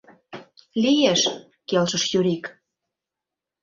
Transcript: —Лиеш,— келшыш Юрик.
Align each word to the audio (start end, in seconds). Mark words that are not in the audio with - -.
—Лиеш,— 0.83 1.21
келшыш 1.69 2.03
Юрик. 2.17 2.45